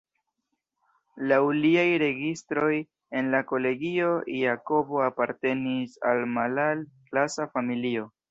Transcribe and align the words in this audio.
Laŭ 1.31 1.37
liaj 1.65 1.83
registroj 2.03 2.71
en 3.19 3.29
la 3.35 3.43
kolegio, 3.51 4.09
Jakobo 4.39 5.05
apartenis 5.11 5.95
al 6.13 6.25
malalt-klasa 6.39 7.47
familio. 7.59 8.11